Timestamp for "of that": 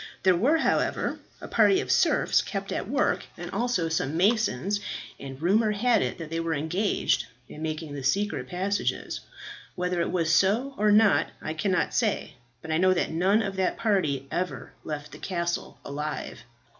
13.43-13.77